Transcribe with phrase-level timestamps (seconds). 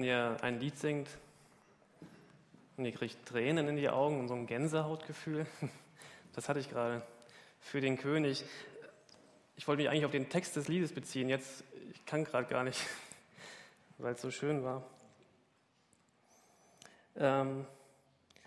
[0.00, 1.10] Wenn ihr ein Lied singt
[2.78, 5.44] und ihr kriegt Tränen in die Augen und so ein Gänsehautgefühl,
[6.32, 7.02] das hatte ich gerade
[7.60, 8.42] für den König.
[9.56, 12.64] Ich wollte mich eigentlich auf den Text des Liedes beziehen, jetzt, ich kann gerade gar
[12.64, 12.80] nicht,
[13.98, 14.82] weil es so schön war.
[17.18, 17.66] Ähm,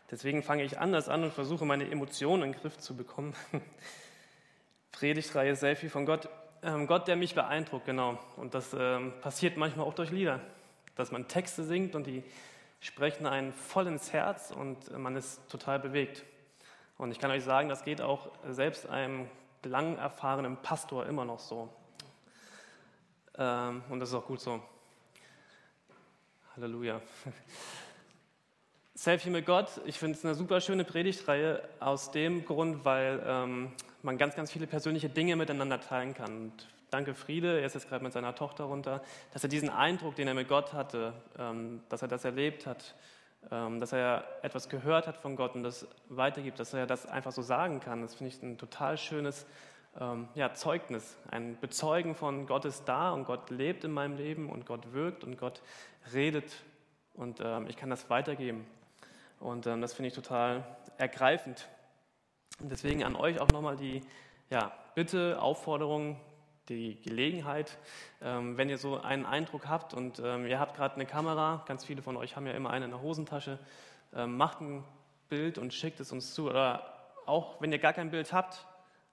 [0.10, 3.36] deswegen fange ich anders an und versuche meine Emotionen in den Griff zu bekommen.
[4.92, 6.30] Predigtreihe Selfie von Gott.
[6.64, 8.18] Ähm, Gott, der mich beeindruckt, genau.
[8.38, 10.40] Und das ähm, passiert manchmal auch durch Lieder,
[10.96, 12.24] dass man Texte singt und die
[12.80, 16.24] sprechen einen voll ins Herz und man ist total bewegt.
[16.98, 19.28] Und ich kann euch sagen, das geht auch selbst einem
[19.64, 21.70] lang erfahrenen Pastor immer noch so.
[23.38, 24.62] Ähm, und das ist auch gut so.
[26.56, 27.02] Halleluja.
[28.96, 33.72] Selfie mit Gott, ich finde es eine super schöne Predigtreihe aus dem Grund, weil ähm,
[34.04, 36.38] man ganz, ganz viele persönliche Dinge miteinander teilen kann.
[36.38, 39.02] Und danke Friede, er ist jetzt gerade mit seiner Tochter runter,
[39.32, 42.94] dass er diesen Eindruck, den er mit Gott hatte, ähm, dass er das erlebt hat,
[43.52, 47.32] ähm, dass er etwas gehört hat von Gott und das weitergibt, dass er das einfach
[47.32, 48.02] so sagen kann.
[48.02, 49.48] Das finde ich ein total schönes
[50.00, 54.50] ähm, ja, Zeugnis, ein Bezeugen von Gott ist da und Gott lebt in meinem Leben
[54.50, 55.64] und Gott wirkt und Gott
[56.14, 56.64] redet
[57.16, 58.66] und ich kann das weitergeben.
[59.40, 60.64] Und das finde ich total
[60.98, 61.70] ergreifend.
[62.60, 64.02] Und deswegen an euch auch nochmal die
[64.50, 66.20] ja, Bitte, Aufforderung,
[66.70, 67.78] die Gelegenheit,
[68.22, 71.86] ähm, wenn ihr so einen Eindruck habt und ähm, ihr habt gerade eine Kamera, ganz
[71.86, 73.60] viele von euch haben ja immer eine in der Hosentasche,
[74.16, 74.84] ähm, macht ein
[75.30, 76.50] Bild und schickt es uns zu.
[76.50, 76.94] Oder
[77.26, 78.66] auch wenn ihr gar kein Bild habt,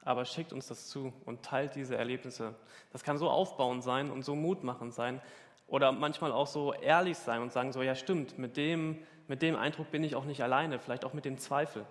[0.02, 2.54] aber schickt uns das zu und teilt diese Erlebnisse.
[2.92, 5.20] Das kann so aufbauend sein und so mutmachend sein
[5.66, 9.56] oder manchmal auch so ehrlich sein und sagen so, ja stimmt, mit dem, mit dem
[9.56, 11.84] Eindruck bin ich auch nicht alleine, vielleicht auch mit dem Zweifel.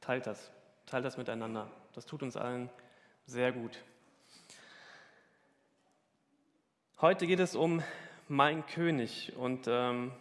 [0.00, 0.50] Teilt das,
[0.86, 1.68] teilt das miteinander.
[1.94, 2.70] Das tut uns allen
[3.26, 3.82] sehr gut.
[7.00, 7.82] Heute geht es um
[8.28, 10.12] mein König und ähm,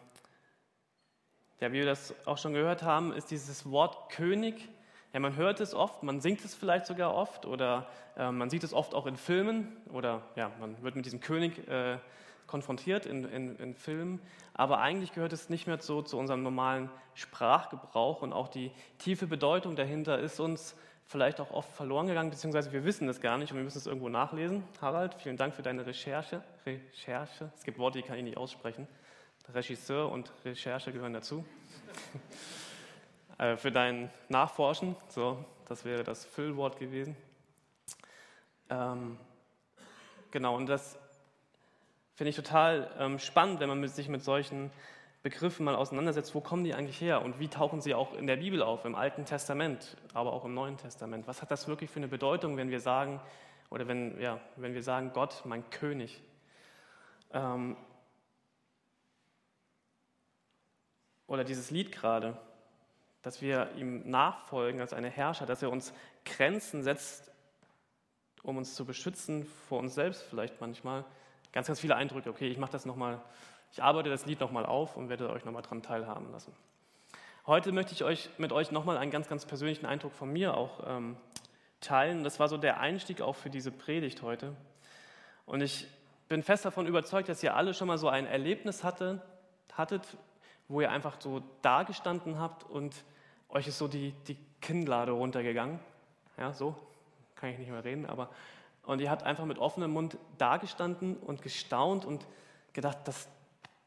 [1.59, 4.69] ja, wie wir das auch schon gehört haben, ist dieses Wort König
[5.11, 8.63] ja, man hört es oft, man singt es vielleicht sogar oft oder äh, man sieht
[8.63, 11.97] es oft auch in Filmen oder ja, man wird mit diesem König äh,
[12.45, 14.21] konfrontiert in, in, in, Filmen.
[14.53, 19.25] Aber eigentlich gehört es nicht mehr so zu unserem normalen Sprachgebrauch und auch die tiefe
[19.25, 20.75] Bedeutung dahinter ist uns
[21.09, 23.87] vielleicht auch oft verloren gegangen, beziehungsweise wir wissen es gar nicht und wir müssen es
[23.87, 24.63] irgendwo nachlesen.
[24.79, 26.43] Harald, vielen Dank für deine Recherche.
[26.67, 27.51] Recherche.
[27.57, 28.87] Es gibt Worte, die kann ich nicht aussprechen.
[29.51, 31.43] Regisseur und Recherche gehören dazu.
[33.37, 34.97] Äh, für dein Nachforschen.
[35.07, 37.15] So, das wäre das Füllwort gewesen.
[38.69, 39.17] Ähm,
[40.29, 40.99] genau, und das
[42.15, 44.71] finde ich total ähm, spannend, wenn man sich mit solchen
[45.21, 46.33] Begriffen mal auseinandersetzt.
[46.33, 48.95] Wo kommen die eigentlich her und wie tauchen sie auch in der Bibel auf, im
[48.95, 51.27] Alten Testament, aber auch im Neuen Testament?
[51.27, 53.19] Was hat das wirklich für eine Bedeutung, wenn wir sagen,
[53.69, 56.21] oder wenn, ja, wenn wir sagen, Gott, mein König?
[57.31, 57.75] Ähm,
[61.27, 62.37] oder dieses Lied gerade
[63.21, 65.93] dass wir ihm nachfolgen als eine Herrscher, dass er uns
[66.25, 67.31] Grenzen setzt,
[68.43, 71.03] um uns zu beschützen vor uns selbst vielleicht manchmal.
[71.51, 72.29] Ganz, ganz viele Eindrücke.
[72.29, 73.21] Okay, ich mache das nochmal,
[73.71, 76.53] ich arbeite das Lied nochmal auf und werde euch nochmal daran teilhaben lassen.
[77.45, 80.81] Heute möchte ich euch mit euch nochmal einen ganz, ganz persönlichen Eindruck von mir auch
[80.85, 81.17] ähm,
[81.81, 82.23] teilen.
[82.23, 84.55] Das war so der Einstieg auch für diese Predigt heute.
[85.45, 85.87] Und ich
[86.27, 89.21] bin fest davon überzeugt, dass ihr alle schon mal so ein Erlebnis hatte,
[89.73, 90.17] hattet,
[90.67, 93.03] wo ihr einfach so dagestanden habt und
[93.49, 95.79] euch ist so die, die Kinnlade runtergegangen.
[96.37, 96.75] Ja, so
[97.35, 98.29] kann ich nicht mehr reden, aber
[98.83, 102.25] und ihr habt einfach mit offenem Mund dagestanden und gestaunt und
[102.73, 103.27] gedacht, das,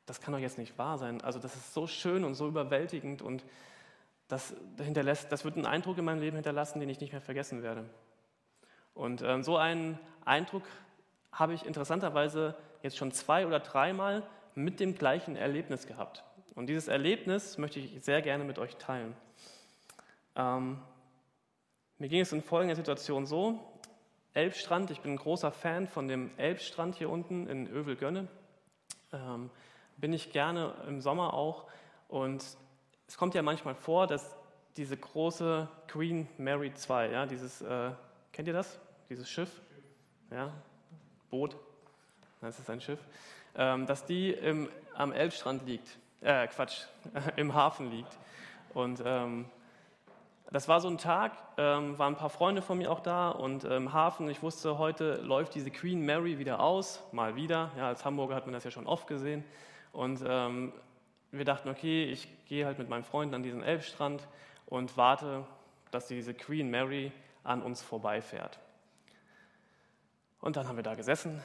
[0.06, 1.20] das kann doch jetzt nicht wahr sein.
[1.20, 3.44] Also das ist so schön und so überwältigend und
[4.28, 7.62] das, hinterlässt, das wird einen Eindruck in meinem Leben hinterlassen, den ich nicht mehr vergessen
[7.62, 7.84] werde.
[8.94, 10.64] Und ähm, so einen Eindruck
[11.32, 14.22] habe ich interessanterweise jetzt schon zwei oder dreimal
[14.54, 16.24] mit dem gleichen Erlebnis gehabt.
[16.54, 19.14] Und dieses Erlebnis möchte ich sehr gerne mit euch teilen.
[20.36, 20.78] Ähm,
[21.98, 23.60] mir ging es in folgender Situation so.
[24.34, 28.28] Elbstrand, ich bin ein großer Fan von dem Elbstrand hier unten in Övelgönne.
[29.12, 29.50] Ähm,
[29.96, 31.64] bin ich gerne im Sommer auch.
[32.08, 32.44] Und
[33.06, 34.36] es kommt ja manchmal vor, dass
[34.76, 37.90] diese große Queen Mary 2, ja, dieses, äh,
[38.32, 38.78] kennt ihr das?
[39.08, 39.60] Dieses Schiff?
[40.30, 40.52] Ja,
[41.30, 41.56] Boot,
[42.40, 43.00] das ist ein Schiff,
[43.54, 46.84] ähm, dass die im, am Elbstrand liegt äh, Quatsch,
[47.36, 48.18] im Hafen liegt.
[48.74, 49.46] Und ähm,
[50.50, 53.64] das war so ein Tag, ähm, waren ein paar Freunde von mir auch da und
[53.64, 57.70] im ähm, Hafen, ich wusste, heute läuft diese Queen Mary wieder aus, mal wieder.
[57.76, 59.44] Ja, als Hamburger hat man das ja schon oft gesehen.
[59.92, 60.72] Und ähm,
[61.30, 64.26] wir dachten, okay, ich gehe halt mit meinen Freunden an diesen Elbstrand
[64.66, 65.44] und warte,
[65.90, 67.12] dass diese Queen Mary
[67.44, 68.58] an uns vorbeifährt.
[70.40, 71.42] Und dann haben wir da gesessen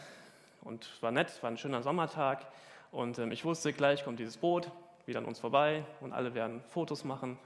[0.62, 2.46] und war nett, war ein schöner Sommertag.
[2.92, 4.72] Und ähm, ich wusste, gleich kommt dieses Boot
[5.06, 7.38] wieder an uns vorbei und alle werden Fotos machen.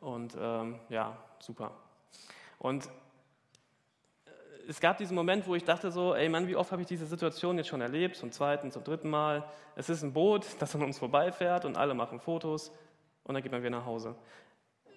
[0.00, 1.72] Und ähm, ja, super.
[2.58, 2.88] Und
[4.68, 7.06] es gab diesen Moment, wo ich dachte so, ey Mann, wie oft habe ich diese
[7.06, 9.44] Situation jetzt schon erlebt, zum zweiten, zum dritten Mal.
[9.76, 12.70] Es ist ein Boot, das an uns vorbeifährt und alle machen Fotos
[13.24, 14.14] und dann geht man wieder nach Hause.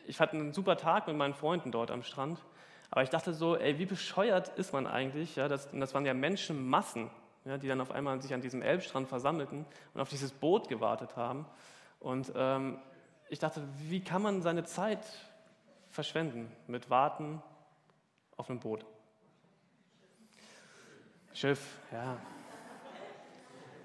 [0.06, 2.44] Ich hatte einen super Tag mit meinen Freunden dort am Strand,
[2.90, 5.38] aber ich dachte so, ey, wie bescheuert ist man eigentlich?
[5.38, 7.10] Ja, das, das waren ja Menschenmassen,
[7.46, 11.16] ja, die dann auf einmal sich an diesem Elbstrand versammelten und auf dieses Boot gewartet
[11.16, 11.46] haben.
[12.02, 12.78] Und ähm,
[13.30, 15.06] ich dachte, wie kann man seine Zeit
[15.90, 17.42] verschwenden mit Warten
[18.36, 18.86] auf einem Boot?
[21.42, 22.18] Schiff, ja.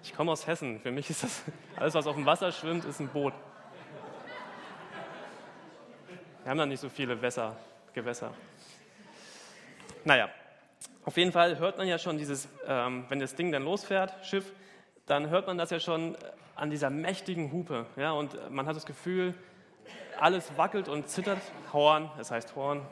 [0.03, 0.79] Ich komme aus Hessen.
[0.79, 1.43] Für mich ist das
[1.77, 3.33] alles, was auf dem Wasser schwimmt, ist ein Boot.
[6.43, 7.57] Wir haben da nicht so viele Wässer,
[7.95, 8.35] Gewässer.
[10.05, 10.29] Naja,
[11.07, 14.53] auf jeden Fall hört man ja schon dieses, ähm, wenn das Ding dann losfährt, Schiff,
[15.07, 16.15] dann hört man das ja schon
[16.57, 17.87] an dieser mächtigen Hupe.
[17.97, 19.33] Ja, und man hat das Gefühl,
[20.21, 21.41] alles wackelt und zittert.
[21.73, 22.83] Horn, es heißt Horn.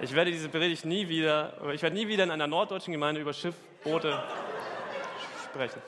[0.00, 3.32] Ich werde diese Predigt nie wieder, ich werde nie wieder in einer norddeutschen Gemeinde über
[3.32, 4.22] Schiffboote
[5.44, 5.80] sprechen.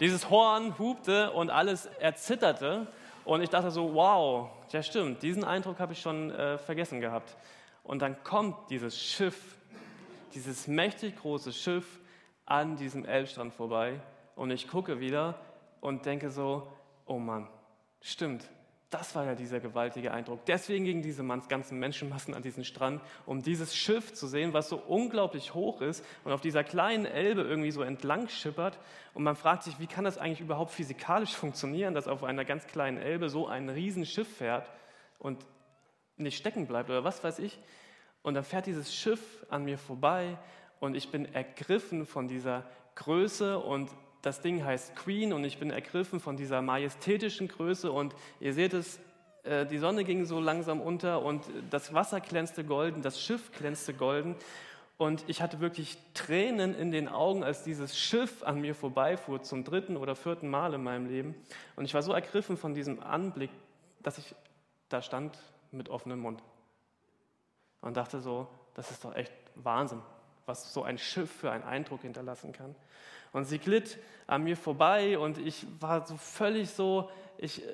[0.00, 2.86] Dieses Horn hupte und alles erzitterte.
[3.24, 7.36] Und ich dachte so, wow, ja stimmt, diesen Eindruck habe ich schon äh, vergessen gehabt.
[7.82, 9.56] Und dann kommt dieses Schiff,
[10.34, 11.98] dieses mächtig große Schiff
[12.44, 14.00] an diesem Elbstrand vorbei.
[14.36, 15.40] Und ich gucke wieder
[15.80, 16.70] und denke so,
[17.06, 17.48] oh Mann,
[18.00, 18.48] stimmt,
[18.90, 20.46] das war ja dieser gewaltige Eindruck.
[20.46, 24.76] Deswegen gingen diese ganzen Menschenmassen an diesen Strand, um dieses Schiff zu sehen, was so
[24.78, 28.78] unglaublich hoch ist und auf dieser kleinen Elbe irgendwie so entlang schippert.
[29.12, 32.66] Und man fragt sich, wie kann das eigentlich überhaupt physikalisch funktionieren, dass auf einer ganz
[32.66, 34.70] kleinen Elbe so ein Riesenschiff fährt
[35.18, 35.44] und
[36.16, 37.58] nicht stecken bleibt oder was weiß ich.
[38.22, 40.38] Und dann fährt dieses Schiff an mir vorbei
[40.80, 42.64] und ich bin ergriffen von dieser
[42.94, 43.90] Größe und
[44.22, 48.74] das Ding heißt Queen und ich bin ergriffen von dieser majestätischen Größe und ihr seht
[48.74, 48.98] es,
[49.44, 53.94] äh, die Sonne ging so langsam unter und das Wasser glänzte golden, das Schiff glänzte
[53.94, 54.34] golden
[54.96, 59.62] und ich hatte wirklich Tränen in den Augen, als dieses Schiff an mir vorbeifuhr zum
[59.62, 61.34] dritten oder vierten Mal in meinem Leben
[61.76, 63.50] und ich war so ergriffen von diesem Anblick,
[64.02, 64.34] dass ich
[64.88, 65.38] da stand
[65.70, 66.42] mit offenem Mund
[67.80, 70.00] und dachte so, das ist doch echt Wahnsinn,
[70.46, 72.74] was so ein Schiff für einen Eindruck hinterlassen kann.
[73.32, 77.66] Und sie glitt an mir vorbei und ich war so völlig so, ich äh,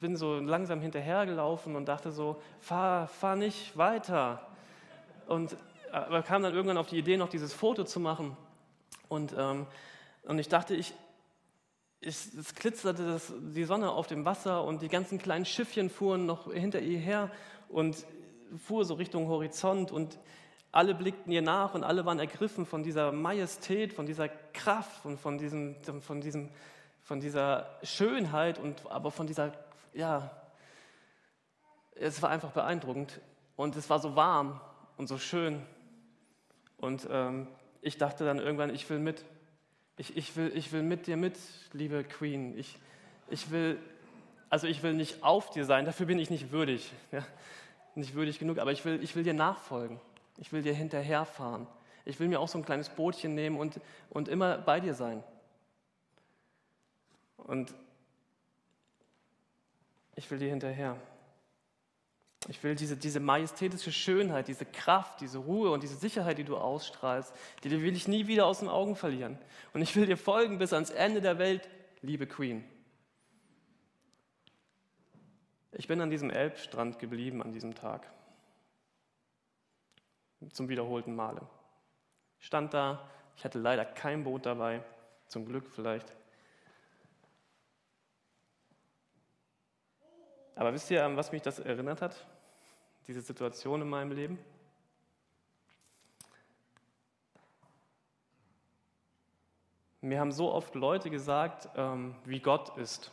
[0.00, 4.46] bin so langsam hinterhergelaufen und dachte so, fahr, fahr nicht weiter.
[5.26, 5.56] Und
[5.92, 8.36] aber kam dann irgendwann auf die Idee, noch dieses Foto zu machen.
[9.08, 9.66] Und, ähm,
[10.24, 10.92] und ich dachte, ich,
[12.00, 16.26] ich, es glitzerte das, die Sonne auf dem Wasser und die ganzen kleinen Schiffchen fuhren
[16.26, 17.30] noch hinter ihr her
[17.68, 18.04] und
[18.56, 20.18] fuhr so Richtung Horizont und
[20.70, 25.18] alle blickten ihr nach und alle waren ergriffen von dieser Majestät, von dieser Kraft und
[25.18, 26.50] von, diesem, von, diesem,
[27.02, 29.52] von dieser Schönheit und aber von dieser,
[29.94, 30.30] ja,
[31.94, 33.20] es war einfach beeindruckend
[33.56, 34.60] und es war so warm
[34.96, 35.62] und so schön.
[36.76, 37.48] Und ähm,
[37.80, 39.24] ich dachte dann irgendwann, ich will mit.
[39.96, 41.36] Ich, ich, will, ich will mit dir mit,
[41.72, 42.56] liebe Queen.
[42.56, 42.78] Ich,
[43.30, 43.78] ich will,
[44.48, 46.92] also ich will nicht auf dir sein, dafür bin ich nicht würdig.
[47.10, 47.26] Ja?
[47.96, 50.00] Nicht würdig genug, aber ich will, ich will dir nachfolgen.
[50.38, 51.66] Ich will dir hinterherfahren.
[52.04, 55.22] Ich will mir auch so ein kleines Bootchen nehmen und, und immer bei dir sein.
[57.36, 57.74] Und
[60.14, 60.96] ich will dir hinterher.
[62.48, 66.56] Ich will diese, diese majestätische Schönheit, diese Kraft, diese Ruhe und diese Sicherheit, die du
[66.56, 69.38] ausstrahlst, die will ich nie wieder aus den Augen verlieren.
[69.74, 71.68] Und ich will dir folgen bis ans Ende der Welt,
[72.00, 72.64] liebe Queen.
[75.72, 78.08] Ich bin an diesem Elbstrand geblieben an diesem Tag
[80.52, 81.40] zum wiederholten Male.
[82.38, 84.82] Ich stand da, ich hatte leider kein Boot dabei,
[85.26, 86.14] zum Glück vielleicht.
[90.54, 92.26] Aber wisst ihr, an was mich das erinnert hat?
[93.06, 94.38] Diese Situation in meinem Leben?
[100.00, 103.12] Mir haben so oft Leute gesagt, ähm, wie Gott ist.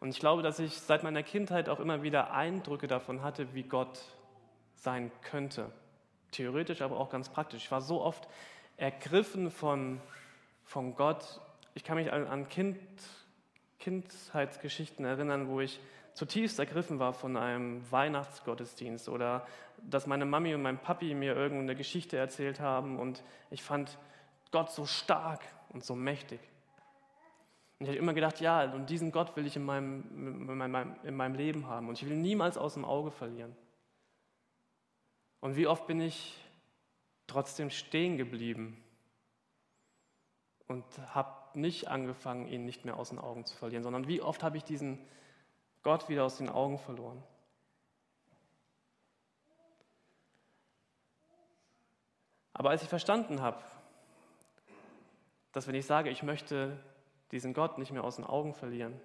[0.00, 3.62] Und ich glaube, dass ich seit meiner Kindheit auch immer wieder Eindrücke davon hatte, wie
[3.62, 4.00] Gott
[4.84, 5.72] sein könnte.
[6.30, 7.64] Theoretisch, aber auch ganz praktisch.
[7.64, 8.28] Ich war so oft
[8.76, 10.00] ergriffen von,
[10.64, 11.40] von Gott.
[11.74, 12.78] Ich kann mich an, an kind,
[13.80, 15.80] Kindheitsgeschichten erinnern, wo ich
[16.12, 19.46] zutiefst ergriffen war von einem Weihnachtsgottesdienst oder
[19.82, 23.98] dass meine Mami und mein Papi mir irgendeine Geschichte erzählt haben und ich fand
[24.52, 26.40] Gott so stark und so mächtig.
[27.78, 30.96] Und ich habe immer gedacht, ja, und diesen Gott will ich in meinem, in meinem,
[31.02, 33.56] in meinem Leben haben und ich will ihn niemals aus dem Auge verlieren.
[35.44, 36.34] Und wie oft bin ich
[37.26, 38.82] trotzdem stehen geblieben
[40.68, 44.42] und habe nicht angefangen, ihn nicht mehr aus den Augen zu verlieren, sondern wie oft
[44.42, 44.98] habe ich diesen
[45.82, 47.22] Gott wieder aus den Augen verloren.
[52.54, 53.62] Aber als ich verstanden habe,
[55.52, 56.82] dass wenn ich sage, ich möchte
[57.32, 58.98] diesen Gott nicht mehr aus den Augen verlieren,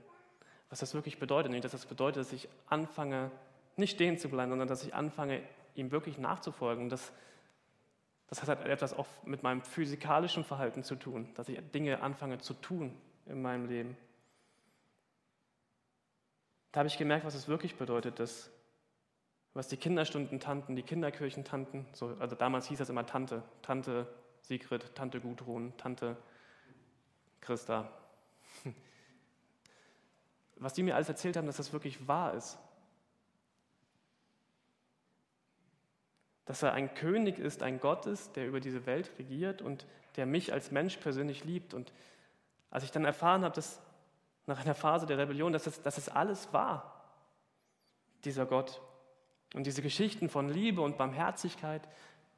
[0.70, 3.30] was das wirklich bedeutet, nämlich dass das bedeutet, dass ich anfange,
[3.76, 5.44] nicht stehen zu bleiben, sondern dass ich anfange,
[5.80, 6.90] ihm wirklich nachzufolgen.
[6.90, 7.12] Das,
[8.28, 12.40] das hat halt etwas auch mit meinem physikalischen Verhalten zu tun, dass ich Dinge anfange
[12.40, 12.96] zu tun
[13.26, 13.98] in meinem Leben.
[16.72, 18.52] Da habe ich gemerkt, was es wirklich bedeutet, dass,
[19.54, 24.08] was die Kinderstundentanten, die Kinderkirchentanten, so, also damals hieß das immer Tante, Tante
[24.42, 26.16] Sigrid, Tante Gudrun, Tante
[27.42, 27.92] Christa,
[30.58, 32.60] was die mir alles erzählt haben, dass das wirklich wahr ist.
[36.50, 40.26] Dass er ein König ist, ein Gott ist, der über diese Welt regiert und der
[40.26, 41.76] mich als Mensch persönlich liebt.
[41.76, 41.94] Und
[42.72, 43.80] als ich dann erfahren habe, dass
[44.48, 47.06] nach einer Phase der Rebellion, dass es, dass es alles war,
[48.26, 48.82] dieser Gott.
[49.54, 51.88] Und diese Geschichten von Liebe und Barmherzigkeit,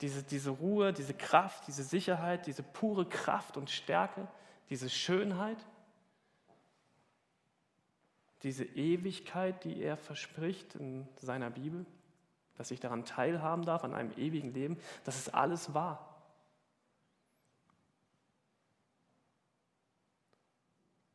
[0.02, 4.28] diese, diese Ruhe, diese Kraft, diese Sicherheit, diese pure Kraft und Stärke,
[4.70, 5.66] diese Schönheit,
[8.44, 11.86] diese Ewigkeit, die er verspricht in seiner Bibel,
[12.62, 16.16] dass ich daran teilhaben darf, an einem ewigen Leben, das ist alles wahr.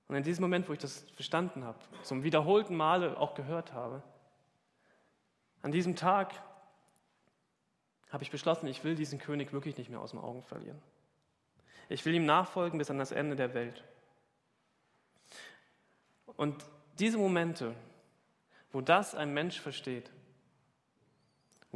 [0.09, 4.03] Und in diesem Moment, wo ich das verstanden habe, zum wiederholten Male auch gehört habe,
[5.63, 6.35] an diesem Tag
[8.11, 10.83] habe ich beschlossen, ich will diesen König wirklich nicht mehr aus den Augen verlieren.
[11.89, 13.85] Ich will ihm nachfolgen bis an das Ende der Welt.
[16.37, 16.65] Und
[16.99, 17.77] diese Momente,
[18.73, 20.11] wo das ein Mensch versteht,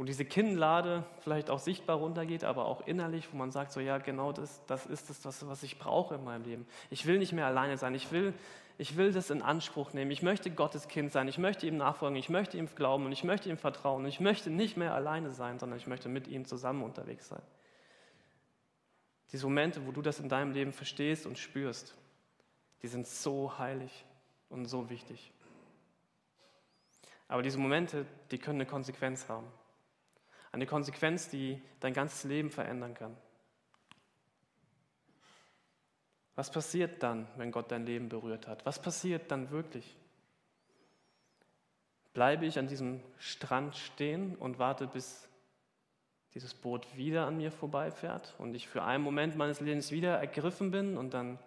[0.01, 3.99] wo diese Kinnlade vielleicht auch sichtbar runtergeht, aber auch innerlich, wo man sagt, so ja,
[3.99, 6.65] genau das, das ist es, das, was ich brauche in meinem Leben.
[6.89, 8.33] Ich will nicht mehr alleine sein, ich will,
[8.79, 12.17] ich will das in Anspruch nehmen, ich möchte Gottes Kind sein, ich möchte ihm nachfolgen,
[12.17, 15.29] ich möchte ihm glauben und ich möchte ihm vertrauen und ich möchte nicht mehr alleine
[15.29, 17.43] sein, sondern ich möchte mit ihm zusammen unterwegs sein.
[19.31, 21.95] Diese Momente, wo du das in deinem Leben verstehst und spürst,
[22.81, 24.03] die sind so heilig
[24.49, 25.31] und so wichtig.
[27.27, 29.45] Aber diese Momente, die können eine Konsequenz haben.
[30.51, 33.15] Eine Konsequenz, die dein ganzes Leben verändern kann.
[36.35, 38.65] Was passiert dann, wenn Gott dein Leben berührt hat?
[38.65, 39.97] Was passiert dann wirklich?
[42.13, 45.29] Bleibe ich an diesem Strand stehen und warte, bis
[46.33, 50.71] dieses Boot wieder an mir vorbeifährt und ich für einen Moment meines Lebens wieder ergriffen
[50.71, 51.39] bin und dann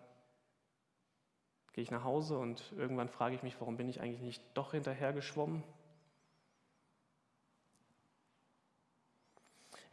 [1.72, 4.72] gehe ich nach Hause und irgendwann frage ich mich, warum bin ich eigentlich nicht doch
[4.72, 5.12] hinterher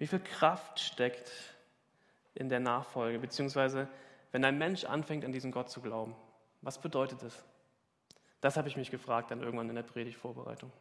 [0.01, 1.31] Wie viel Kraft steckt
[2.33, 3.87] in der Nachfolge, beziehungsweise
[4.31, 6.15] wenn ein Mensch anfängt, an diesen Gott zu glauben?
[6.61, 7.45] Was bedeutet das?
[8.39, 10.71] Das habe ich mich gefragt dann irgendwann in der Predigtvorbereitung.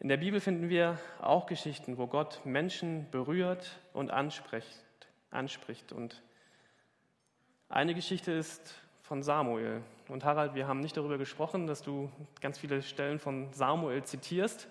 [0.00, 4.82] In der Bibel finden wir auch Geschichten, wo Gott Menschen berührt und anspricht.
[5.30, 5.92] anspricht.
[5.92, 6.22] Und
[7.68, 9.82] eine Geschichte ist von Samuel.
[10.08, 12.10] Und Harald, wir haben nicht darüber gesprochen, dass du
[12.40, 14.68] ganz viele Stellen von Samuel zitierst.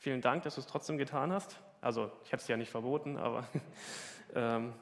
[0.00, 1.58] Vielen Dank, dass du es trotzdem getan hast.
[1.80, 3.44] Also, ich habe es ja nicht verboten, aber
[4.34, 4.72] ähm,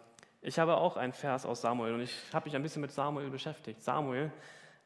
[0.43, 3.31] ich habe auch einen Vers aus Samuel und ich habe mich ein bisschen mit Samuel
[3.31, 3.83] beschäftigt.
[3.83, 4.31] Samuel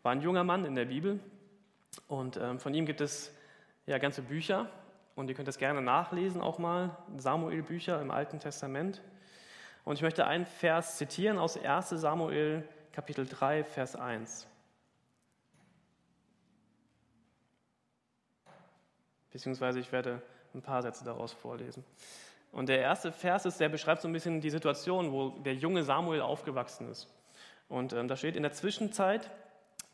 [0.03, 1.19] war ein junger Mann in der Bibel
[2.07, 3.35] und ähm, von ihm gibt es
[3.87, 4.71] ja ganze Bücher
[5.17, 9.03] und ihr könnt das gerne nachlesen auch mal, Samuel-Bücher im Alten Testament.
[9.85, 14.50] Und ich möchte einen Vers zitieren aus 1 Samuel Kapitel 3, Vers 1.
[19.33, 20.23] Beziehungsweise ich werde
[20.55, 21.85] ein paar Sätze daraus vorlesen.
[22.53, 25.85] Und der erste Vers ist, der beschreibt so ein bisschen die Situation, wo der junge
[25.85, 27.09] Samuel aufgewachsen ist.
[27.69, 29.31] Und ähm, da steht, in der Zwischenzeit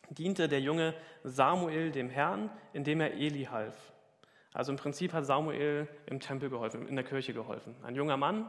[0.08, 3.76] diente der junge Samuel dem Herrn, indem er Eli half.
[4.54, 7.76] Also im Prinzip hat Samuel im Tempel geholfen, in der Kirche geholfen.
[7.82, 8.46] Ein junger Mann,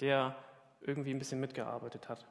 [0.00, 0.36] der
[0.82, 2.26] irgendwie ein bisschen mitgearbeitet hat.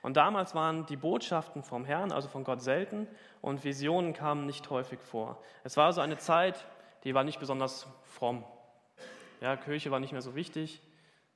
[0.00, 3.08] Und damals waren die Botschaften vom Herrn, also von Gott, selten
[3.40, 5.42] und Visionen kamen nicht häufig vor.
[5.64, 6.64] Es war also eine Zeit,
[7.04, 8.44] die war nicht besonders fromm.
[9.40, 10.80] Ja, Kirche war nicht mehr so wichtig,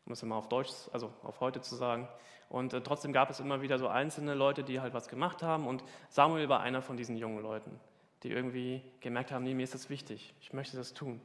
[0.04, 2.08] um es immer auf Deutsch, also auf heute zu sagen.
[2.48, 5.66] Und äh, trotzdem gab es immer wieder so einzelne Leute, die halt was gemacht haben.
[5.66, 7.80] Und Samuel war einer von diesen jungen Leuten,
[8.22, 11.20] die irgendwie gemerkt haben, nee, mir ist das wichtig, ich möchte das tun.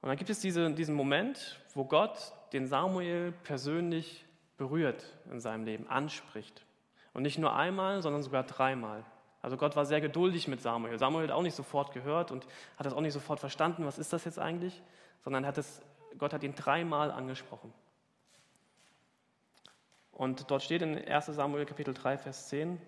[0.00, 4.24] Und dann gibt es diese, diesen Moment, wo Gott den Samuel persönlich
[4.56, 6.64] berührt in seinem Leben, anspricht.
[7.14, 9.04] Und nicht nur einmal, sondern sogar dreimal.
[9.44, 10.98] Also Gott war sehr geduldig mit Samuel.
[10.98, 12.46] Samuel hat auch nicht sofort gehört und
[12.78, 14.82] hat das auch nicht sofort verstanden, was ist das jetzt eigentlich,
[15.20, 15.82] sondern hat es,
[16.16, 17.70] Gott hat ihn dreimal angesprochen.
[20.12, 22.80] Und dort steht in 1 Samuel Kapitel 3, Vers 10,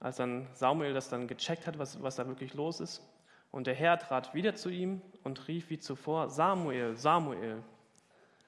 [0.00, 3.06] als dann Samuel das dann gecheckt hat, was, was da wirklich los ist.
[3.50, 7.62] Und der Herr trat wieder zu ihm und rief wie zuvor, Samuel, Samuel.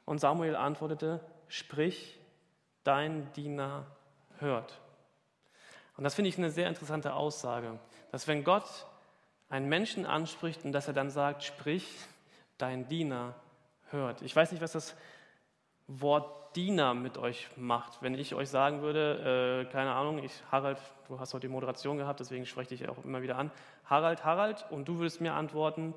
[0.07, 2.19] Und Samuel antwortete, sprich,
[2.85, 3.85] dein Diener
[4.39, 4.81] hört.
[5.99, 7.77] Und das finde ich eine sehr interessante Aussage,
[8.13, 8.87] dass wenn Gott
[9.51, 11.85] einen Menschen anspricht und dass er dann sagt, sprich,
[12.57, 13.35] dein Diener
[13.91, 14.23] hört.
[14.23, 14.95] Ich weiß nicht, was das
[15.89, 18.01] Wort Diener mit euch macht.
[18.01, 20.79] Wenn ich euch sagen würde, äh, keine Ahnung, ich, Harald,
[21.09, 23.51] du hast heute die Moderation gehabt, deswegen spreche ich auch immer wieder an.
[23.85, 25.95] Harald, Harald, und du würdest mir antworten,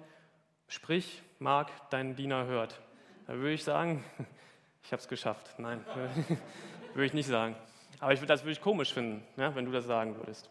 [0.68, 2.82] sprich, Marc, dein Diener hört.
[3.28, 4.04] Da würde ich sagen,
[4.84, 5.60] ich habe es geschafft.
[5.60, 5.86] Nein,
[6.96, 7.56] würde ich nicht sagen.
[8.02, 10.50] Aber ich, das würde ich komisch finden, ja, wenn du das sagen würdest.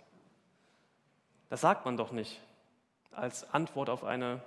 [1.50, 2.40] Das sagt man doch nicht
[3.11, 4.40] als Antwort auf, eine,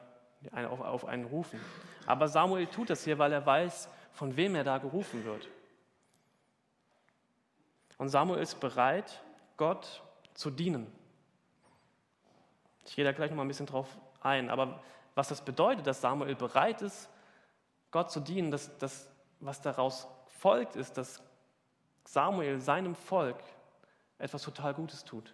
[0.54, 1.60] auf, auf einen Rufen.
[2.06, 5.50] Aber Samuel tut das hier, weil er weiß, von wem er da gerufen wird.
[7.98, 9.22] Und Samuel ist bereit,
[9.58, 10.02] Gott
[10.34, 10.88] zu dienen.
[12.86, 13.88] Ich gehe da gleich noch mal ein bisschen drauf
[14.22, 14.50] ein.
[14.50, 14.82] Aber
[15.14, 17.10] was das bedeutet, dass Samuel bereit ist,
[17.92, 20.08] Gott zu dienen, das, das, was daraus
[20.40, 21.22] folgt, ist, dass
[22.06, 23.38] Samuel seinem Volk
[24.18, 25.34] etwas total Gutes tut.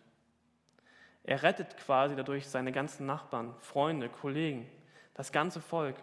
[1.23, 4.69] Er rettet quasi dadurch seine ganzen Nachbarn, Freunde, Kollegen,
[5.13, 5.95] das ganze Volk.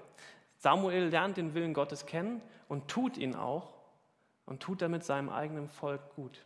[0.56, 3.72] Samuel lernt den Willen Gottes kennen und tut ihn auch
[4.44, 6.44] und tut damit seinem eigenen Volk gut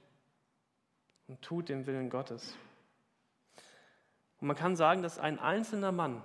[1.28, 2.56] und tut den Willen Gottes.
[4.40, 6.22] Und man kann sagen, dass ein einzelner Mann,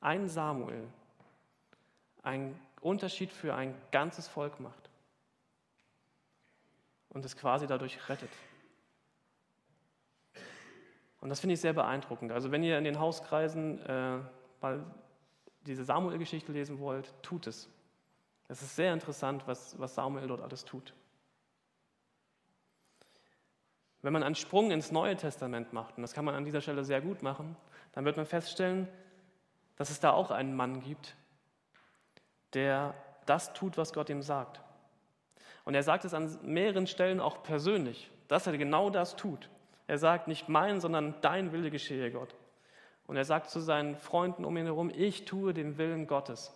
[0.00, 0.88] ein Samuel,
[2.22, 4.85] einen Unterschied für ein ganzes Volk macht
[7.16, 8.28] und es quasi dadurch rettet.
[11.22, 12.30] Und das finde ich sehr beeindruckend.
[12.30, 14.18] Also wenn ihr in den Hauskreisen äh,
[14.60, 14.84] mal
[15.62, 17.70] diese Samuel-Geschichte lesen wollt, tut es.
[18.48, 20.92] Es ist sehr interessant, was, was Samuel dort alles tut.
[24.02, 26.84] Wenn man einen Sprung ins Neue Testament macht, und das kann man an dieser Stelle
[26.84, 27.56] sehr gut machen,
[27.92, 28.88] dann wird man feststellen,
[29.76, 31.16] dass es da auch einen Mann gibt,
[32.52, 32.92] der
[33.24, 34.60] das tut, was Gott ihm sagt.
[35.66, 39.50] Und er sagt es an mehreren Stellen auch persönlich, dass er genau das tut.
[39.88, 42.36] Er sagt nicht mein, sondern dein Wille geschehe, Gott.
[43.08, 46.54] Und er sagt zu seinen Freunden um ihn herum, ich tue den Willen Gottes.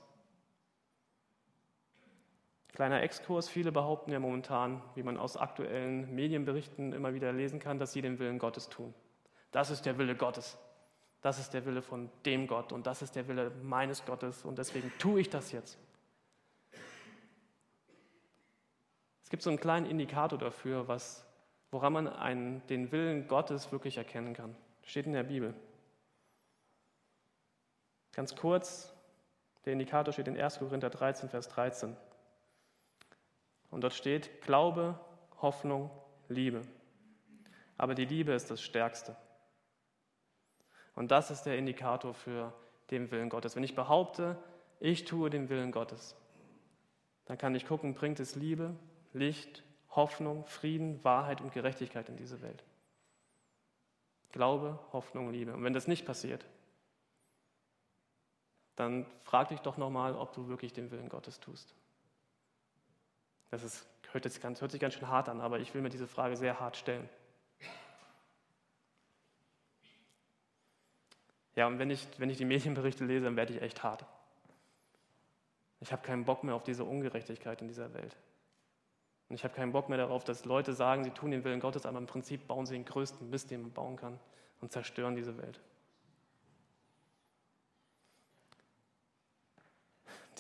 [2.69, 7.81] Kleiner Exkurs, viele behaupten ja momentan, wie man aus aktuellen Medienberichten immer wieder lesen kann,
[7.81, 8.95] dass sie den Willen Gottes tun.
[9.51, 10.57] Das ist der Wille Gottes.
[11.21, 14.57] Das ist der Wille von dem Gott und das ist der Wille meines Gottes und
[14.57, 15.79] deswegen tue ich das jetzt.
[19.31, 21.25] Es gibt so einen kleinen Indikator dafür, was
[21.71, 24.57] woran man einen, den Willen Gottes wirklich erkennen kann.
[24.83, 25.55] Steht in der Bibel.
[28.13, 28.93] Ganz kurz,
[29.65, 30.59] der Indikator steht in 1.
[30.59, 31.97] Korinther 13, Vers 13.
[33.71, 34.99] Und dort steht Glaube,
[35.41, 35.93] Hoffnung,
[36.29, 36.63] Liebe.
[37.79, 39.15] Aber die Liebe ist das Stärkste.
[40.97, 42.53] Und das ist der Indikator für
[42.91, 43.55] den Willen Gottes.
[43.55, 44.37] Wenn ich behaupte,
[44.81, 46.17] ich tue den Willen Gottes,
[47.27, 48.75] dann kann ich gucken, bringt es Liebe,
[49.13, 52.63] Licht, Hoffnung, Frieden, Wahrheit und Gerechtigkeit in diese Welt.
[54.33, 55.53] Glaube, Hoffnung, Liebe.
[55.53, 56.47] Und wenn das nicht passiert,
[58.77, 61.75] dann frag dich doch nochmal, ob du wirklich den Willen Gottes tust.
[63.51, 65.91] Das ist, hört, jetzt ganz, hört sich ganz schön hart an, aber ich will mir
[65.91, 67.09] diese Frage sehr hart stellen.
[71.57, 74.07] Ja, und wenn ich, wenn ich die Medienberichte lese, dann werde ich echt hart.
[75.81, 78.17] Ich habe keinen Bock mehr auf diese Ungerechtigkeit in dieser Welt.
[79.31, 81.87] Und ich habe keinen Bock mehr darauf, dass Leute sagen, sie tun den Willen Gottes,
[81.87, 84.19] aber im Prinzip bauen sie den größten Mist, den man bauen kann
[84.61, 85.61] und zerstören diese Welt.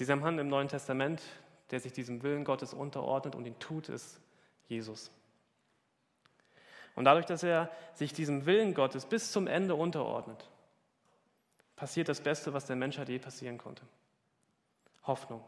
[0.00, 1.22] Dieser Mann im Neuen Testament,
[1.70, 4.20] der sich diesem Willen Gottes unterordnet und ihn tut, ist
[4.66, 5.12] Jesus.
[6.96, 10.50] Und dadurch, dass er sich diesem Willen Gottes bis zum Ende unterordnet,
[11.76, 13.84] passiert das Beste, was der Menschheit je passieren konnte.
[15.06, 15.44] Hoffnung.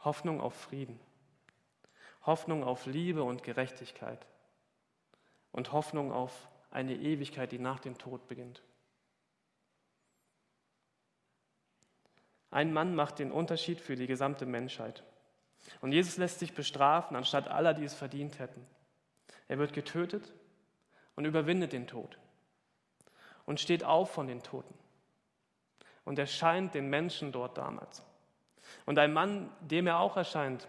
[0.00, 0.98] Hoffnung auf Frieden.
[2.28, 4.26] Hoffnung auf Liebe und Gerechtigkeit
[5.50, 8.62] und Hoffnung auf eine Ewigkeit, die nach dem Tod beginnt.
[12.50, 15.04] Ein Mann macht den Unterschied für die gesamte Menschheit.
[15.80, 18.64] Und Jesus lässt sich bestrafen, anstatt aller, die es verdient hätten.
[19.48, 20.34] Er wird getötet
[21.16, 22.18] und überwindet den Tod
[23.46, 24.74] und steht auf von den Toten
[26.04, 28.02] und erscheint den Menschen dort damals.
[28.84, 30.68] Und ein Mann, dem er auch erscheint,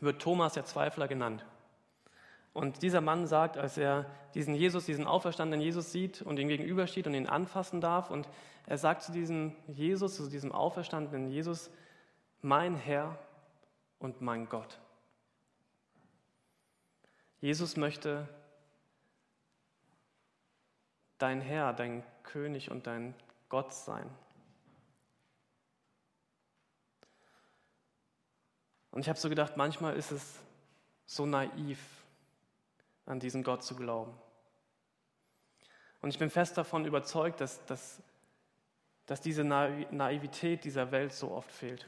[0.00, 1.44] wird Thomas der Zweifler genannt.
[2.52, 7.06] Und dieser Mann sagt, als er diesen Jesus, diesen auferstandenen Jesus sieht und ihm gegenübersteht
[7.06, 8.28] und ihn anfassen darf, und
[8.66, 11.70] er sagt zu diesem Jesus, zu diesem auferstandenen Jesus,
[12.42, 13.18] mein Herr
[13.98, 14.80] und mein Gott.
[17.40, 18.28] Jesus möchte
[21.18, 23.14] dein Herr, dein König und dein
[23.48, 24.08] Gott sein.
[28.90, 30.40] Und ich habe so gedacht, manchmal ist es
[31.06, 31.78] so naiv,
[33.06, 34.12] an diesen Gott zu glauben.
[36.00, 38.00] Und ich bin fest davon überzeugt, dass, dass,
[39.06, 41.86] dass diese Naivität dieser Welt so oft fehlt.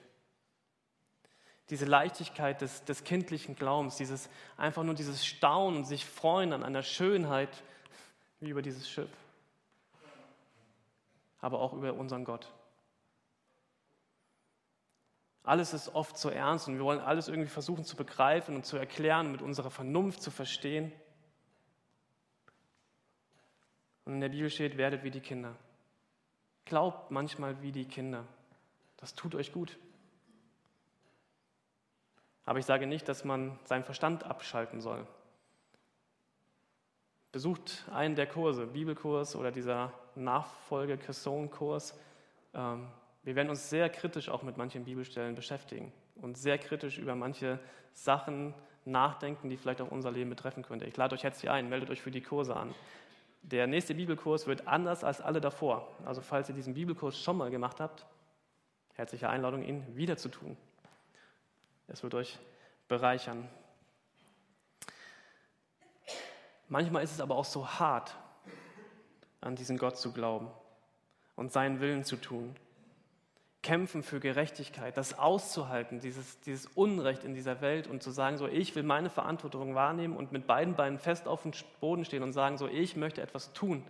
[1.71, 6.63] Diese Leichtigkeit des, des kindlichen Glaubens, dieses einfach nur dieses Staunen und sich freuen an
[6.63, 7.63] einer Schönheit
[8.41, 9.11] wie über dieses Schiff,
[11.41, 12.53] aber auch über unseren Gott.
[15.45, 18.77] Alles ist oft so ernst und wir wollen alles irgendwie versuchen zu begreifen und zu
[18.77, 20.93] erklären, mit unserer Vernunft zu verstehen.
[24.05, 25.55] Und in der Bibel steht, werdet wie die Kinder.
[26.65, 28.25] Glaubt manchmal wie die Kinder.
[28.99, 29.79] Das tut euch gut.
[32.45, 35.07] Aber ich sage nicht, dass man seinen Verstand abschalten soll.
[37.33, 41.99] Besucht einen der Kurse, Bibelkurs oder dieser Nachfolge-Kesson-Kurs.
[42.55, 42.89] Ähm,
[43.25, 47.61] wir werden uns sehr kritisch auch mit manchen Bibelstellen beschäftigen und sehr kritisch über manche
[47.93, 48.55] Sachen
[48.85, 50.87] nachdenken, die vielleicht auch unser Leben betreffen könnte.
[50.87, 52.75] Ich lade euch herzlich ein, meldet euch für die Kurse an.
[53.43, 55.89] Der nächste Bibelkurs wird anders als alle davor.
[56.05, 58.07] Also falls ihr diesen Bibelkurs schon mal gemacht habt,
[58.95, 60.57] herzliche Einladung, ihn wieder zu tun.
[61.87, 62.39] Es wird euch
[62.89, 63.49] bereichern.
[66.69, 68.17] Manchmal ist es aber auch so hart,
[69.41, 70.49] an diesen Gott zu glauben
[71.37, 72.57] und seinen Willen zu tun
[73.63, 78.49] kämpfen für Gerechtigkeit, das auszuhalten, dieses, dieses Unrecht in dieser Welt und zu sagen, so
[78.49, 82.33] ich will meine Verantwortung wahrnehmen und mit beiden Beinen fest auf dem Boden stehen und
[82.33, 83.87] sagen, so ich möchte etwas tun,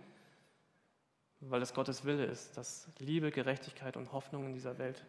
[1.39, 5.03] weil es Gottes Wille ist, dass Liebe, Gerechtigkeit und Hoffnung in dieser Welt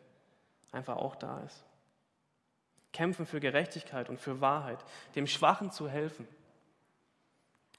[0.73, 1.63] einfach auch da ist.
[2.93, 4.83] Kämpfen für Gerechtigkeit und für Wahrheit,
[5.15, 6.27] dem Schwachen zu helfen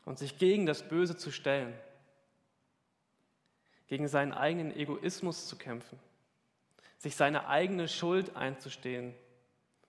[0.04, 1.74] und sich gegen das Böse zu stellen,
[3.88, 6.00] gegen seinen eigenen Egoismus zu kämpfen
[6.98, 9.14] sich seine eigene Schuld einzustehen,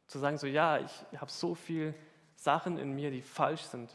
[0.06, 1.94] zu sagen, so ja, ich habe so viele
[2.36, 3.90] Sachen in mir, die falsch sind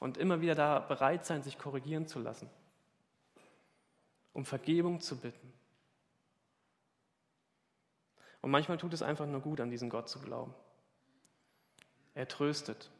[0.00, 2.50] und immer wieder da bereit sein, sich korrigieren zu lassen,
[4.32, 5.52] um Vergebung zu bitten.
[8.40, 10.52] Und manchmal tut es einfach nur gut, an diesen Gott zu glauben.
[12.14, 12.90] Er tröstet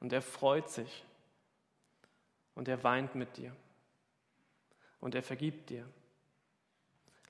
[0.00, 1.04] und er freut sich
[2.54, 3.54] und er weint mit dir
[5.00, 5.86] und er vergibt dir.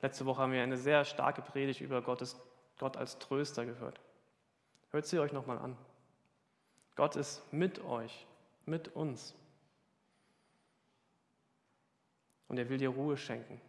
[0.03, 2.37] Letzte Woche haben wir eine sehr starke Predigt über Gottes,
[2.79, 4.01] Gott als Tröster gehört.
[4.91, 5.77] Hört sie euch nochmal an.
[6.97, 8.27] Gott ist mit euch,
[8.67, 9.35] mit uns.
[12.49, 13.61] Und er will dir Ruhe schenken.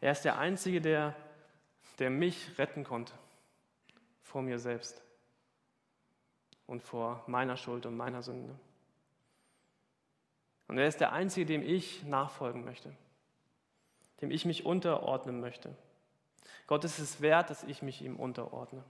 [0.00, 1.14] Er ist der Einzige, der,
[2.00, 3.14] der mich retten konnte
[4.22, 5.00] vor mir selbst
[6.66, 8.58] und vor meiner Schuld und meiner Sünde.
[10.66, 12.94] Und er ist der Einzige, dem ich nachfolgen möchte
[14.20, 15.74] dem ich mich unterordnen möchte.
[16.66, 18.84] Gott ist es wert, dass ich mich ihm unterordne.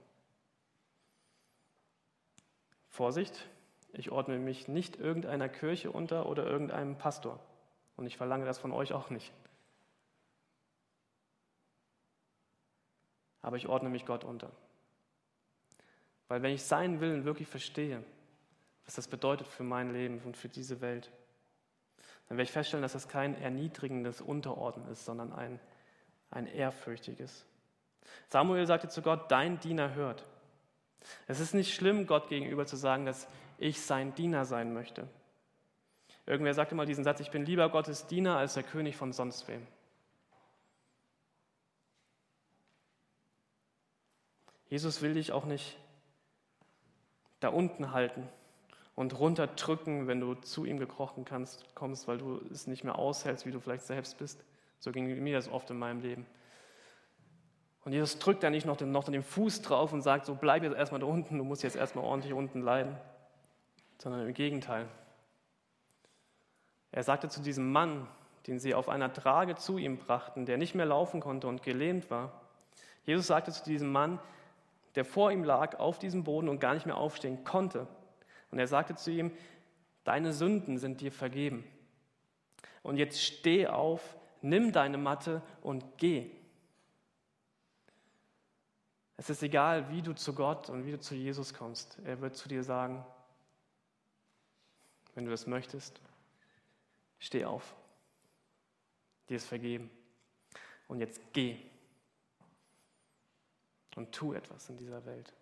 [2.88, 3.48] Vorsicht,
[3.92, 7.40] ich ordne mich nicht irgendeiner Kirche unter oder irgendeinem Pastor.
[7.96, 9.32] Und ich verlange das von euch auch nicht.
[13.42, 14.50] Aber ich ordne mich Gott unter.
[16.28, 18.04] Weil wenn ich seinen Willen wirklich verstehe,
[18.84, 21.10] was das bedeutet für mein Leben und für diese Welt,
[22.30, 25.58] dann werde ich feststellen, dass das kein erniedrigendes Unterordnen ist, sondern ein,
[26.30, 27.44] ein ehrfürchtiges.
[28.28, 30.24] Samuel sagte zu Gott, dein Diener hört.
[31.26, 33.26] Es ist nicht schlimm, Gott gegenüber zu sagen, dass
[33.58, 35.08] ich sein Diener sein möchte.
[36.24, 39.48] Irgendwer sagte mal diesen Satz, ich bin lieber Gottes Diener als der König von sonst
[39.48, 39.66] wem.
[44.68, 45.76] Jesus will dich auch nicht
[47.40, 48.28] da unten halten,
[48.94, 53.46] und runterdrücken, wenn du zu ihm gekrochen kannst, kommst, weil du es nicht mehr aushältst,
[53.46, 54.44] wie du vielleicht selbst bist.
[54.78, 56.26] So ging mir das oft in meinem Leben.
[57.84, 60.62] Und Jesus drückt da nicht noch den, noch den Fuß drauf und sagt, so bleib
[60.62, 62.96] jetzt erstmal da unten, du musst jetzt erstmal ordentlich unten leiden,
[63.98, 64.86] sondern im Gegenteil.
[66.92, 68.06] Er sagte zu diesem Mann,
[68.46, 72.10] den sie auf einer Trage zu ihm brachten, der nicht mehr laufen konnte und gelähmt
[72.10, 72.32] war,
[73.04, 74.18] Jesus sagte zu diesem Mann,
[74.94, 77.86] der vor ihm lag, auf diesem Boden und gar nicht mehr aufstehen konnte,
[78.50, 79.32] und er sagte zu ihm,
[80.04, 81.64] deine Sünden sind dir vergeben.
[82.82, 86.30] Und jetzt steh auf, nimm deine Matte und geh.
[89.16, 91.98] Es ist egal, wie du zu Gott und wie du zu Jesus kommst.
[92.04, 93.04] Er wird zu dir sagen,
[95.14, 96.00] wenn du das möchtest,
[97.18, 97.74] steh auf.
[99.28, 99.90] Dir ist vergeben.
[100.88, 101.58] Und jetzt geh
[103.96, 105.32] und tu etwas in dieser Welt.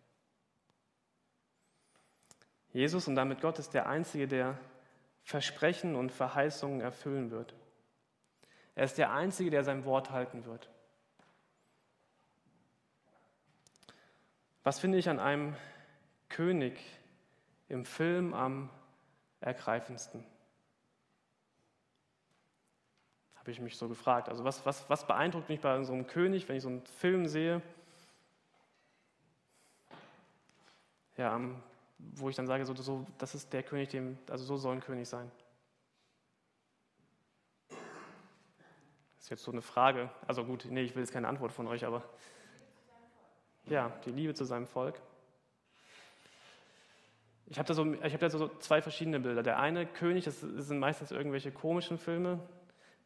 [2.72, 4.58] Jesus und damit Gott ist der Einzige, der
[5.24, 7.54] Versprechen und Verheißungen erfüllen wird.
[8.74, 10.70] Er ist der Einzige, der sein Wort halten wird.
[14.62, 15.56] Was finde ich an einem
[16.28, 16.78] König
[17.68, 18.70] im Film am
[19.40, 20.24] ergreifendsten?
[23.36, 24.28] Habe ich mich so gefragt.
[24.28, 27.26] Also was, was, was beeindruckt mich bei so einem König, wenn ich so einen Film
[27.26, 27.62] sehe?
[31.16, 31.40] Ja,
[31.98, 34.80] wo ich dann sage, so, so, das ist der König, dem, also so soll ein
[34.80, 35.30] König sein.
[37.68, 40.10] Das ist jetzt so eine Frage.
[40.26, 42.02] Also gut, nee, ich will jetzt keine Antwort von euch, aber
[43.66, 45.00] ja, die Liebe zu seinem Volk.
[47.46, 49.42] Ich habe da, so, hab da so zwei verschiedene Bilder.
[49.42, 52.40] Der eine König, das sind meistens irgendwelche komischen Filme.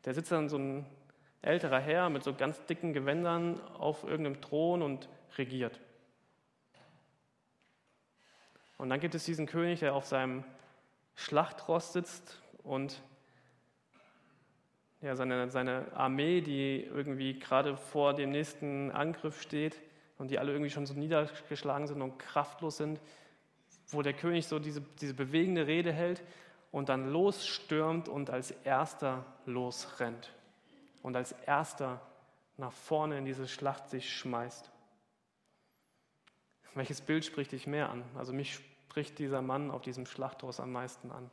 [0.05, 0.87] Der sitzt dann so ein
[1.42, 5.81] älterer Herr mit so ganz dicken Gewändern auf irgendeinem Thron und regiert.
[8.83, 10.42] Und dann gibt es diesen König, der auf seinem
[11.14, 13.01] Schlachtross sitzt und
[15.01, 19.81] ja, seine, seine Armee, die irgendwie gerade vor dem nächsten Angriff steht
[20.18, 23.01] und die alle irgendwie schon so niedergeschlagen sind und kraftlos sind,
[23.87, 26.25] wo der König so diese, diese bewegende Rede hält
[26.73, 30.35] und dann losstürmt und als erster losrennt
[31.05, 32.01] und als erster
[32.57, 34.73] nach vorne in diese Schlacht sich schmeißt.
[36.75, 38.03] Welches Bild spricht dich mehr an?
[38.16, 38.59] Also mich
[38.92, 41.31] spricht dieser Mann auf diesem Schlachthaus am meisten an.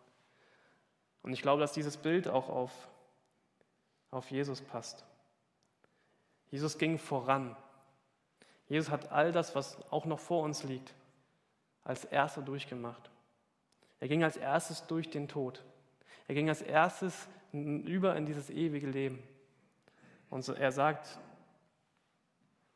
[1.23, 2.71] Und ich glaube, dass dieses Bild auch auf,
[4.11, 5.03] auf Jesus passt.
[6.51, 7.57] Jesus ging voran.
[8.69, 10.93] Jesus hat all das, was auch noch vor uns liegt,
[11.83, 13.11] als erster durchgemacht.
[13.99, 15.61] Er ging als erstes durch den Tod.
[16.29, 19.21] Er ging als erstes über in dieses ewige Leben.
[20.29, 21.19] Und er sagt,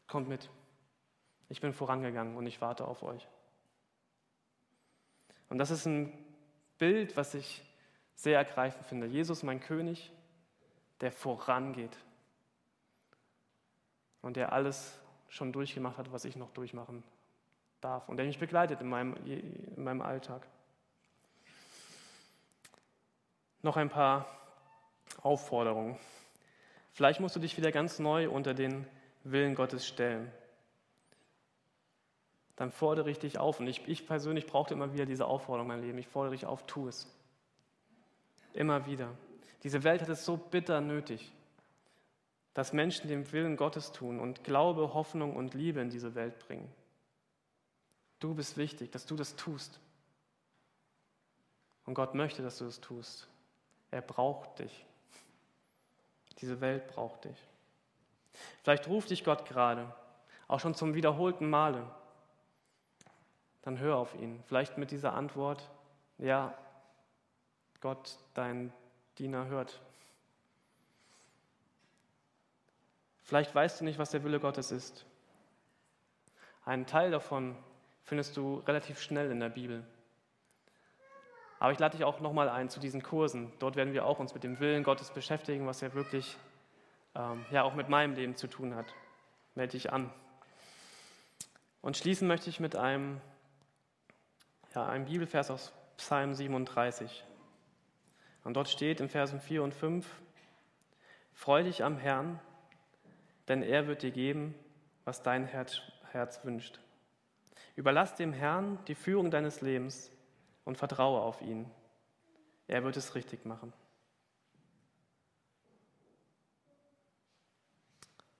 [0.08, 0.50] kommt mit.
[1.48, 3.26] Ich bin vorangegangen und ich warte auf euch.
[5.50, 6.12] Und das ist ein
[6.78, 7.64] Bild, was ich
[8.16, 9.08] sehr ergreifend finde.
[9.08, 10.12] Jesus, mein König,
[11.02, 11.98] der vorangeht
[14.22, 17.04] und der alles schon durchgemacht hat, was ich noch durchmachen
[17.82, 20.48] darf und der mich begleitet in meinem, in meinem Alltag.
[23.62, 24.28] Noch ein paar
[25.22, 25.98] Aufforderungen.
[26.92, 28.86] Vielleicht musst du dich wieder ganz neu unter den
[29.24, 30.32] Willen Gottes stellen
[32.56, 33.60] dann fordere ich dich auf.
[33.60, 35.98] Und ich, ich persönlich brauchte immer wieder diese Aufforderung in meinem Leben.
[35.98, 37.08] Ich fordere dich auf, tu es.
[38.54, 39.10] Immer wieder.
[39.64, 41.32] Diese Welt hat es so bitter nötig,
[42.54, 46.70] dass Menschen den Willen Gottes tun und Glaube, Hoffnung und Liebe in diese Welt bringen.
[48.20, 49.80] Du bist wichtig, dass du das tust.
[51.86, 53.28] Und Gott möchte, dass du das tust.
[53.90, 54.86] Er braucht dich.
[56.40, 57.38] Diese Welt braucht dich.
[58.64, 59.94] Vielleicht ruft dich Gott gerade,
[60.48, 61.86] auch schon zum wiederholten Male
[63.64, 64.44] dann hör auf ihn.
[64.46, 65.70] Vielleicht mit dieser Antwort,
[66.18, 66.54] ja,
[67.82, 68.72] Gott, dein
[69.18, 69.82] Diener hört.
[73.24, 75.06] Vielleicht weißt du nicht, was der Wille Gottes ist.
[76.66, 77.58] Einen Teil davon
[78.04, 79.84] findest du relativ schnell in der Bibel.
[81.60, 83.52] Aber ich lade dich auch nochmal ein zu diesen Kursen.
[83.60, 86.38] Dort werden wir auch uns mit dem Willen Gottes beschäftigen, was ja wirklich
[87.16, 88.94] ähm, ja auch mit meinem Leben zu tun hat.
[89.56, 90.12] Melde dich an.
[91.82, 93.22] Und schließen möchte ich mit einem
[94.76, 97.24] ja, ein Bibelvers aus Psalm 37.
[98.44, 100.06] Und dort steht in Versen 4 und 5,
[101.34, 102.40] Freu dich am Herrn,
[103.48, 104.54] denn er wird dir geben,
[105.04, 105.82] was dein Herz,
[106.12, 106.80] Herz wünscht.
[107.76, 110.12] Überlass dem Herrn die Führung deines Lebens
[110.64, 111.70] und vertraue auf ihn.
[112.68, 113.74] Er wird es richtig machen.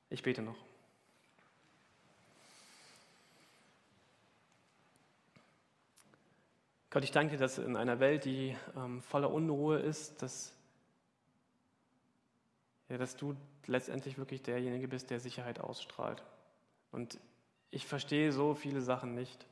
[0.10, 0.73] Ich bete noch.
[6.94, 10.54] Gott, ich danke dir, dass in einer Welt, die ähm, voller Unruhe ist, dass,
[12.88, 16.22] ja, dass du letztendlich wirklich derjenige bist, der Sicherheit ausstrahlt.
[16.92, 17.20] Und
[17.72, 19.44] ich verstehe so viele Sachen nicht.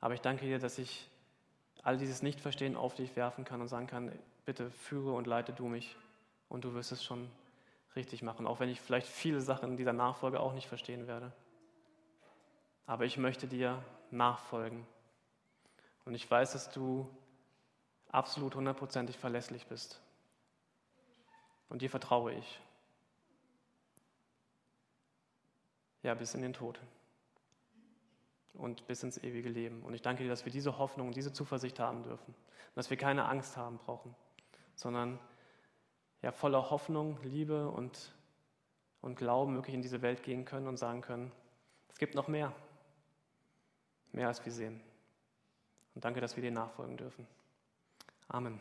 [0.00, 1.08] Aber ich danke dir, dass ich
[1.82, 4.12] all dieses Nichtverstehen auf dich werfen kann und sagen kann,
[4.44, 5.96] bitte führe und leite du mich
[6.50, 7.30] und du wirst es schon
[7.96, 11.32] richtig machen, auch wenn ich vielleicht viele Sachen dieser Nachfolge auch nicht verstehen werde.
[12.84, 14.86] Aber ich möchte dir nachfolgen
[16.08, 17.06] und ich weiß, dass du
[18.08, 20.00] absolut hundertprozentig verlässlich bist.
[21.68, 22.60] Und dir vertraue ich.
[26.02, 26.80] Ja, bis in den Tod.
[28.54, 29.82] Und bis ins ewige Leben.
[29.82, 32.34] Und ich danke dir, dass wir diese Hoffnung, diese Zuversicht haben dürfen.
[32.74, 34.14] Dass wir keine Angst haben brauchen,
[34.76, 35.18] sondern
[36.22, 38.14] ja, voller Hoffnung, Liebe und,
[39.02, 41.32] und Glauben wirklich in diese Welt gehen können und sagen können,
[41.90, 42.54] es gibt noch mehr.
[44.12, 44.87] Mehr als wir sehen.
[45.98, 47.26] Und danke, dass wir dir nachfolgen dürfen.
[48.28, 48.60] Amen.